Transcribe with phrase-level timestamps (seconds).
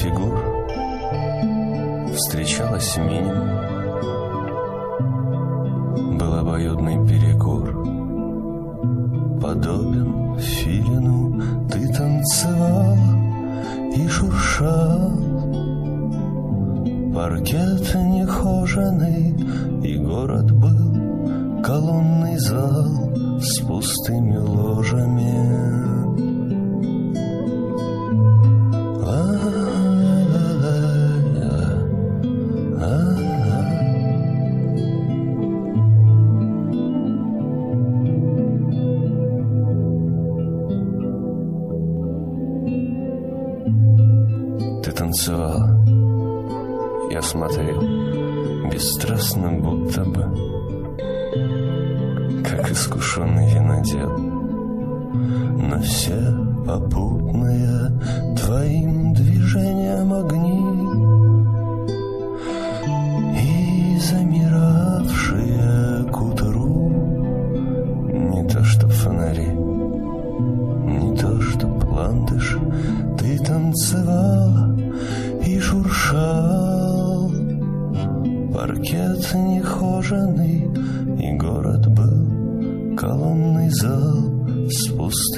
[0.00, 0.34] Фигур
[2.14, 3.50] встречалось минимум.
[6.16, 7.68] Был обоюдный перекур.
[9.42, 12.96] Подобен филину ты танцевала
[13.94, 15.12] и шуршал.
[17.14, 19.34] Паркет нехоженный,
[19.84, 25.99] и город был Колонный зал с пустыми ложами
[45.20, 45.84] танцевала
[47.10, 47.80] Я смотрел
[48.70, 50.22] Бесстрастно будто бы
[52.44, 54.18] Как искушенный винодел.
[55.68, 56.18] На все
[56.66, 58.00] попутные
[58.36, 60.79] Твоим движениям огни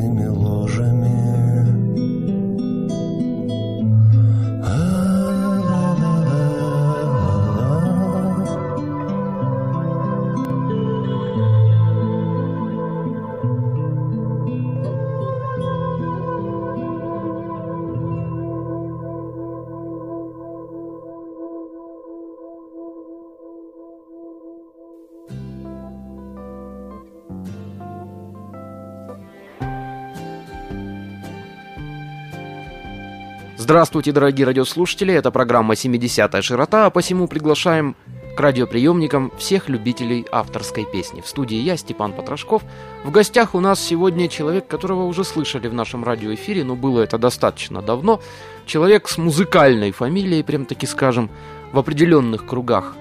[0.00, 0.29] пустыми
[33.70, 37.94] Здравствуйте, дорогие радиослушатели, это программа «70-я широта», а посему приглашаем
[38.36, 41.20] к радиоприемникам всех любителей авторской песни.
[41.20, 42.64] В студии я, Степан Потрошков.
[43.04, 47.16] В гостях у нас сегодня человек, которого уже слышали в нашем радиоэфире, но было это
[47.16, 48.20] достаточно давно.
[48.66, 51.30] Человек с музыкальной фамилией, прям таки скажем,
[51.70, 52.96] в определенных кругах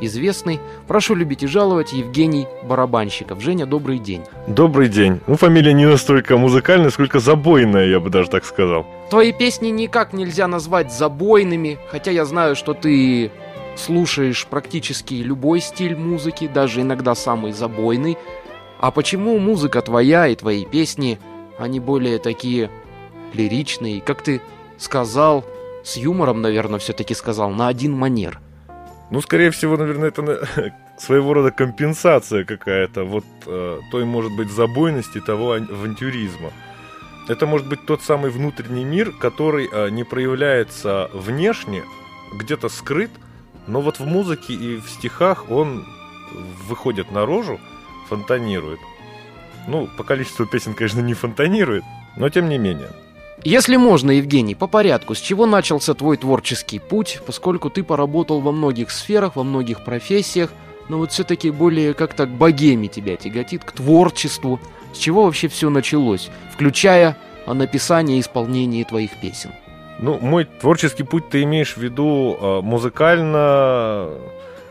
[0.00, 0.60] известный.
[0.86, 3.40] Прошу любить и жаловать Евгений Барабанщиков.
[3.40, 4.22] Женя, добрый день.
[4.46, 5.20] Добрый день.
[5.26, 8.86] Ну, фамилия не настолько музыкальная, сколько забойная, я бы даже так сказал.
[9.10, 13.30] Твои песни никак нельзя назвать забойными, хотя я знаю, что ты
[13.76, 18.16] слушаешь практически любой стиль музыки, даже иногда самый забойный.
[18.78, 21.18] А почему музыка твоя и твои песни,
[21.58, 22.70] они более такие
[23.34, 24.40] лиричные, как ты
[24.78, 25.44] сказал,
[25.84, 28.40] с юмором, наверное, все-таки сказал, на один манер?
[29.10, 30.48] Ну, скорее всего, наверное, это
[30.96, 36.52] своего рода компенсация какая-то вот э, той, может быть, забойности, того ан- авантюризма.
[37.28, 41.82] Это может быть тот самый внутренний мир, который э, не проявляется внешне,
[42.34, 43.10] где-то скрыт,
[43.66, 45.84] но вот в музыке и в стихах он
[46.68, 47.60] выходит наружу,
[48.08, 48.78] фонтанирует.
[49.66, 51.84] Ну, по количеству песен, конечно, не фонтанирует,
[52.16, 52.90] но тем не менее.
[53.44, 58.52] Если можно, Евгений, по порядку, с чего начался твой творческий путь, поскольку ты поработал во
[58.52, 60.50] многих сферах, во многих профессиях,
[60.90, 64.60] но вот все-таки более как-то к богеме тебя тяготит, к творчеству.
[64.92, 69.52] С чего вообще все началось, включая а, написание и исполнение твоих песен?
[70.00, 74.10] Ну, мой творческий путь ты имеешь в виду э, музыкально...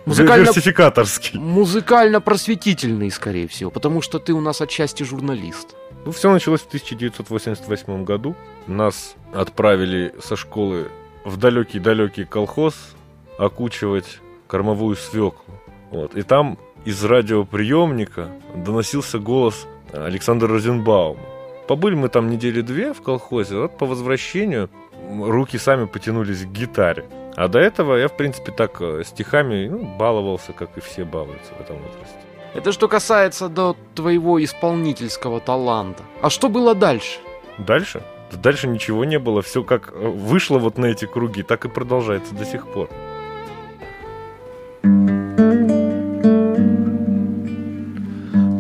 [0.06, 1.40] Музыкально- Диверсификаторский.
[1.40, 5.76] Музыкально-просветительный, скорее всего, потому что ты у нас отчасти журналист.
[6.06, 8.36] Ну, все началось в 1988 году.
[8.68, 10.88] Нас отправили со школы
[11.26, 12.96] в далекий-далекий колхоз
[13.38, 15.56] окучивать кормовую свеклу.
[15.92, 16.16] Вот.
[16.16, 21.20] И там из радиоприемника доносился голос Александра Розенбаума.
[21.68, 24.70] Побыли мы там недели две в колхозе, вот по возвращению
[25.08, 27.06] руки сами потянулись к гитаре.
[27.36, 31.54] А до этого я, в принципе, так э, стихами ну, баловался, как и все балуются
[31.54, 32.18] в этом возрасте.
[32.54, 36.04] Это что касается до твоего исполнительского таланта.
[36.22, 37.20] А что было дальше?
[37.58, 38.02] Дальше?
[38.32, 39.42] Да Дальше ничего не было.
[39.42, 42.90] Все как э, вышло вот на эти круги, так и продолжается до сих пор.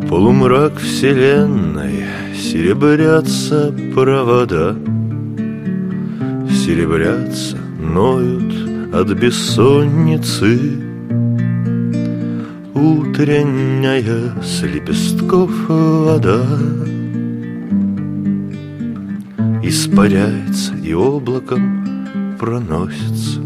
[0.09, 2.03] Полумрак вселенной,
[2.35, 4.75] серебрятся провода,
[6.50, 10.88] Серебрятся, ноют от бессонницы.
[12.81, 16.45] Утренняя с лепестков вода.
[19.61, 22.07] Испаряется и облаком
[22.39, 23.41] проносится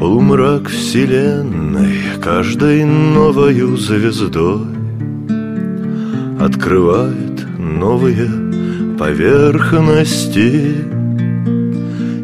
[0.00, 4.66] Полумрак вселенной каждой новою звездой
[6.40, 8.28] Открывает новые
[8.98, 10.74] поверхности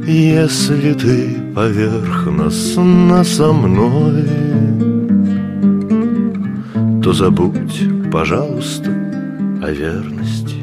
[0.05, 4.23] Если ты поверхностно со мной.
[7.03, 7.83] То забудь,
[8.13, 8.91] пожалуйста,
[9.61, 10.55] о верности.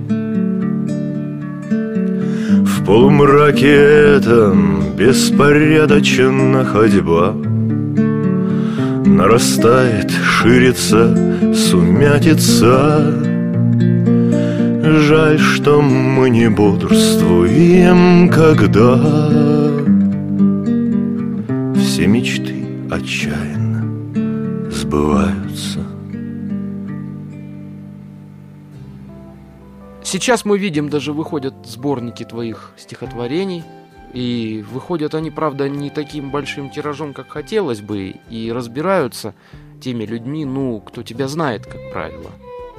[2.63, 3.75] В полумраке
[4.17, 7.33] этом беспорядочна ходьба.
[9.05, 11.13] Нарастает, ширится,
[11.53, 13.13] сумятица.
[15.09, 19.64] Жаль, что мы не бодрствуем, когда
[23.05, 25.85] отчаянно сбываются
[30.03, 33.63] Сейчас мы видим, даже выходят сборники твоих стихотворений–
[34.15, 39.35] и выходят они, правда, не таким большим тиражом, как хотелось бы, и разбираются
[39.81, 42.31] теми людьми, ну, кто тебя знает, как правило.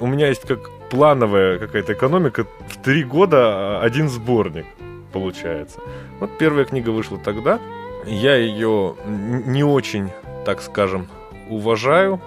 [0.00, 2.46] У меня есть как плановая какая-то экономика.
[2.68, 4.66] В три года один сборник
[5.10, 5.80] получается.
[6.20, 7.58] Вот первая книга вышла тогда.
[8.04, 10.10] Я ее не очень,
[10.44, 11.08] так скажем,
[11.48, 12.20] уважаю,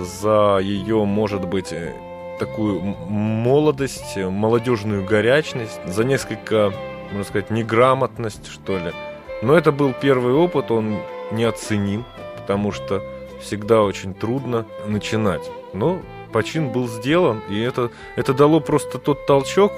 [0.00, 1.92] за ее, может быть, э,
[2.40, 6.72] такую молодость, молодежную горячность, за несколько,
[7.10, 8.92] можно сказать, неграмотность, что ли.
[9.42, 10.98] Но это был первый опыт, он
[11.30, 12.04] неоценим,
[12.36, 13.00] потому что
[13.40, 15.48] всегда очень трудно начинать.
[15.72, 16.00] Но
[16.32, 19.72] почин был сделан, и это, это дало просто тот толчок,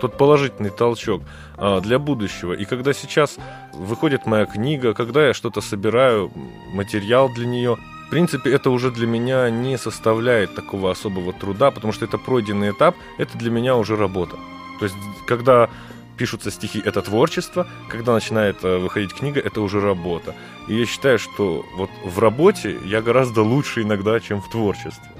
[0.00, 1.22] тот положительный толчок
[1.56, 2.52] а, для будущего.
[2.52, 3.38] И когда сейчас
[3.72, 6.30] выходит моя книга, когда я что-то собираю,
[6.72, 7.76] материал для нее,
[8.06, 12.70] в принципе, это уже для меня не составляет такого особого труда, потому что это пройденный
[12.70, 14.36] этап, это для меня уже работа.
[14.80, 14.96] То есть,
[15.28, 15.70] когда
[16.16, 20.34] пишутся стихи, это творчество, когда начинает э, выходить книга, это уже работа.
[20.68, 25.19] И я считаю, что вот в работе я гораздо лучше иногда, чем в творчестве.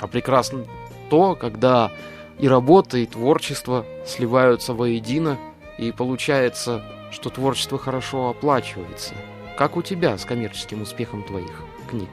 [0.00, 0.64] А прекрасно
[1.10, 1.90] то, когда
[2.38, 5.38] и работа, и творчество сливаются воедино,
[5.78, 9.14] и получается, что творчество хорошо оплачивается.
[9.56, 11.64] Как у тебя с коммерческим успехом твоих?
[11.88, 12.08] книг?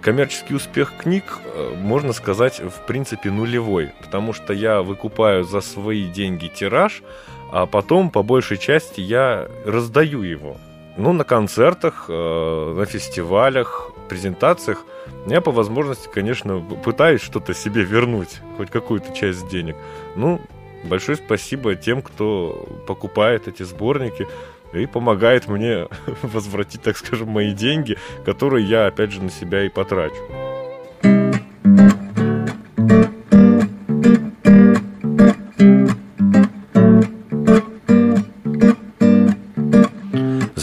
[0.00, 6.04] Коммерческий успех книг, э, можно сказать, в принципе нулевой, потому что я выкупаю за свои
[6.04, 7.02] деньги тираж,
[7.50, 10.58] а потом, по большей части, я раздаю его.
[10.96, 14.84] Ну, на концертах, э, на фестивалях, презентациях
[15.26, 19.76] я по возможности, конечно, пытаюсь что-то себе вернуть, хоть какую-то часть денег.
[20.14, 20.40] Ну,
[20.84, 24.28] большое спасибо тем, кто покупает эти сборники
[24.72, 25.88] и помогает мне
[26.22, 30.53] возвратить, так скажем, мои деньги, которые я, опять же, на себя и потрачу.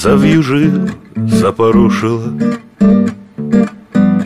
[0.02, 2.34] Завьюжил, запорошило,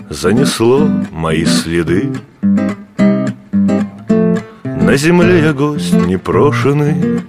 [0.10, 2.13] занесло мои следы.
[4.63, 7.24] На земле я гость непрошенный,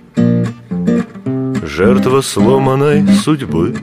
[1.64, 3.74] Жертва сломанной судьбы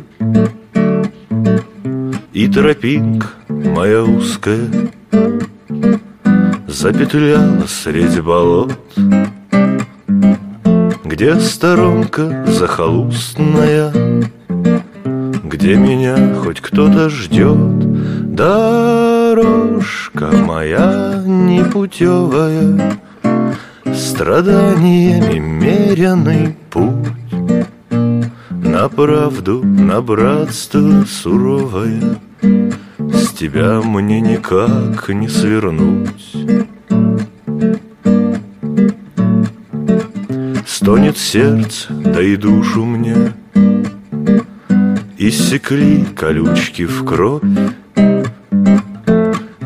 [2.32, 4.70] И тропинка моя узкая
[6.68, 8.72] Запетляла среди болот
[11.04, 14.13] Где сторонка захолустная
[15.64, 18.36] Где меня хоть кто-то ждет?
[18.36, 23.00] Дорожка моя непутевая
[23.96, 27.32] Страданиями меренный путь.
[28.50, 36.36] На правду, на братство суровое С тебя мне никак не свернуть.
[40.68, 43.32] Стонет сердце, да и душу мне
[45.26, 47.44] Иссекли колючки в кровь.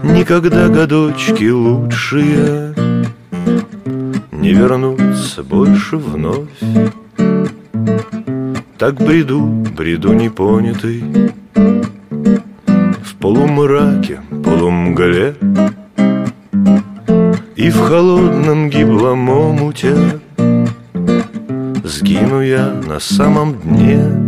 [0.03, 2.75] Никогда годочки лучшие
[4.31, 6.59] Не вернутся больше вновь.
[8.77, 9.41] Так бреду,
[9.75, 11.03] бреду непонятый
[13.01, 15.35] В полумраке, полумгле.
[17.55, 20.19] И в холодном гиблом омуте
[21.83, 24.27] Сгину я на самом дне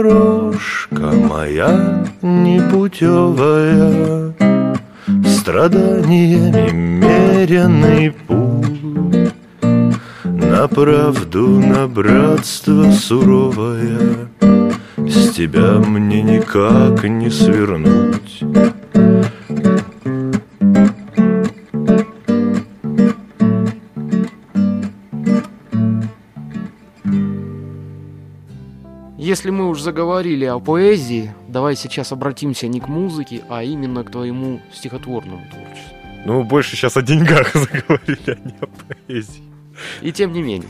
[0.00, 3.52] Дорожка моя непутевая
[5.26, 9.34] Страданиями меренный путь
[10.24, 14.30] на правду, на братство суровое
[14.96, 18.42] С тебя мне никак не свернуть.
[29.30, 34.10] Если мы уж заговорили о поэзии, давай сейчас обратимся не к музыке, а именно к
[34.10, 35.96] твоему стихотворному творчеству.
[36.26, 39.44] Ну, больше сейчас о деньгах заговорили, а не о поэзии.
[40.02, 40.68] И тем не менее.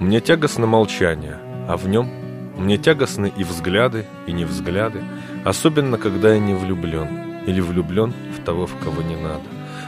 [0.00, 2.10] Мне тягостно молчание, а в нем
[2.58, 5.04] мне тягостны и взгляды, и не взгляды,
[5.44, 9.44] особенно когда я не влюблен, или влюблен в того, в кого не надо.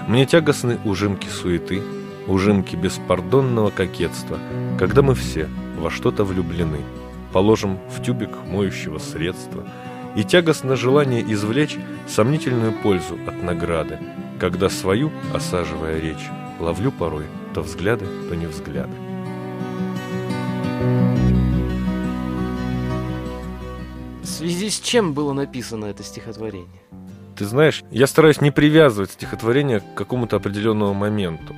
[0.07, 1.83] Мне тягостны ужимки суеты,
[2.27, 4.39] ужимки беспардонного кокетства,
[4.79, 6.81] когда мы все во что-то влюблены,
[7.33, 9.65] положим в тюбик моющего средства,
[10.17, 11.77] и тягостно желание извлечь
[12.09, 13.99] сомнительную пользу от награды,
[14.41, 18.93] когда свою, осаживая речь, ловлю порой то взгляды, то не взгляды.
[24.23, 26.83] В связи с чем было написано это стихотворение?
[27.37, 31.55] Ты знаешь, я стараюсь не привязывать стихотворение к какому-то определенному моменту.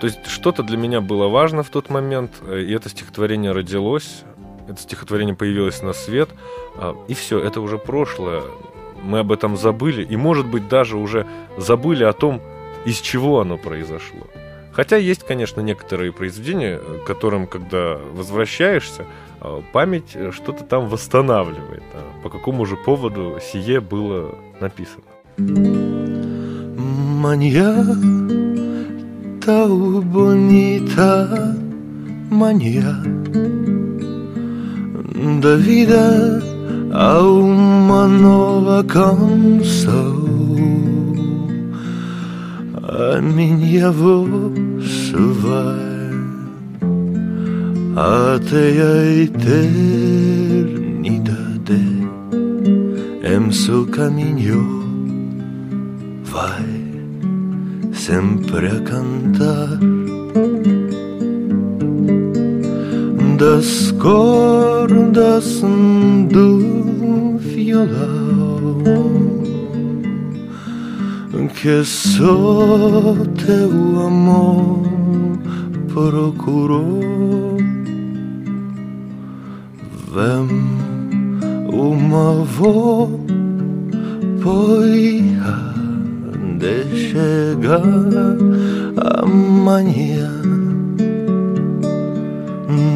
[0.00, 4.24] То есть что-то для меня было важно в тот момент, э, и это стихотворение родилось,
[4.68, 6.28] это стихотворение появилось на свет,
[6.76, 8.42] а, и все, это уже прошлое.
[9.02, 11.26] Мы об этом забыли, и, может быть, даже уже
[11.56, 12.42] забыли о том,
[12.84, 14.26] из чего оно произошло.
[14.72, 19.06] Хотя есть, конечно, некоторые произведения, к которым, когда возвращаешься,
[19.40, 21.84] а, память э, что-то там восстанавливает.
[21.94, 25.04] А по какому же поводу сие было написано?
[27.26, 28.35] Manhã
[29.46, 31.56] tão bonita,
[32.30, 33.00] manhã
[35.40, 36.42] da vida
[36.92, 40.26] há uma nova canção.
[42.82, 46.10] A minha voz vai
[47.94, 50.66] até a eternidade.
[53.22, 54.82] Em seu caminho
[56.24, 56.75] vai
[57.96, 59.78] sempre a cantar
[63.38, 65.62] das cordas
[66.30, 68.36] do violão
[71.56, 73.70] que só teu
[74.06, 74.82] amor
[75.88, 77.56] procurou.
[80.12, 80.48] Vem
[81.72, 83.10] uma voz,
[84.42, 85.65] pois
[86.66, 87.80] de chegar
[89.22, 90.30] amanhã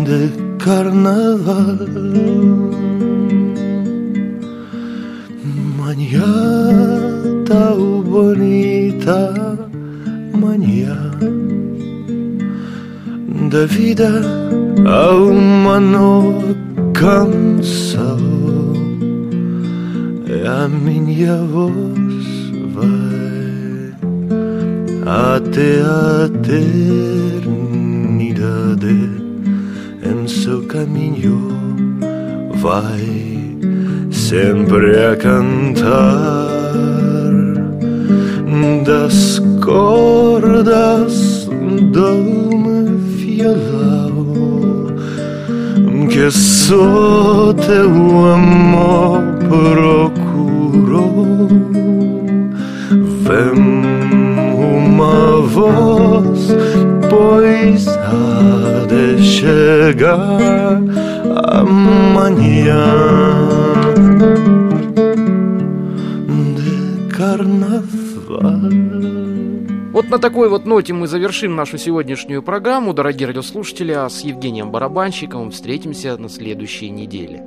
[0.04, 0.20] de
[0.58, 1.78] carnaval.
[5.78, 6.32] Manhã
[7.46, 9.68] tão bonita,
[10.34, 11.10] manhã
[13.50, 14.10] da vida
[14.86, 16.56] há uma nova
[16.92, 18.18] canção.
[20.26, 21.89] É a minha voz
[25.11, 27.50] até a eternidade
[30.05, 31.49] em seu caminho
[32.55, 33.59] vai
[34.12, 36.61] sempre a cantar
[38.87, 41.49] das cordas
[41.93, 42.23] do
[43.17, 44.87] violão
[46.09, 47.90] que só teu
[48.33, 51.49] amor procurou.
[53.25, 53.89] Vem
[55.11, 56.49] uma voz,
[57.09, 60.81] pois há de chegar
[61.45, 63.11] amanhã.
[69.93, 74.71] Вот на такой вот ноте мы завершим нашу сегодняшнюю программу, дорогие радиослушатели, а с Евгением
[74.71, 77.45] Барабанщиковым встретимся на следующей неделе.